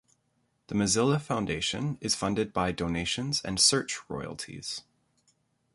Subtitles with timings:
[0.65, 4.81] The Mozilla Foundation is funded by donations and "search royalties".